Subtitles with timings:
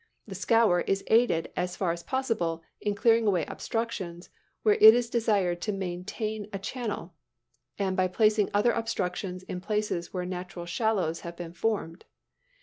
[0.25, 4.31] The "scour" is aided as far as possible by clearing away obstructions
[4.63, 7.13] where it is desired to maintain a channel,
[7.77, 12.05] and by placing other obstructions in places where natural shallows have been formed.